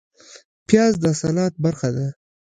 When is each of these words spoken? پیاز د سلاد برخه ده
پیاز 0.67 0.93
د 1.03 1.05
سلاد 1.21 1.53
برخه 1.63 1.89
ده 1.95 2.07